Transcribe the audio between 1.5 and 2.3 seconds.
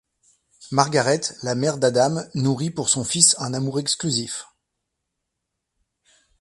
mère d'Adam,